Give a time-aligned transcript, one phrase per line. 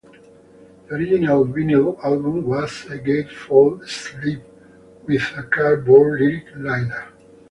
[0.89, 4.41] The original vinyl album was a gatefold sleeve,
[5.05, 7.05] with a cardboard lyric liner.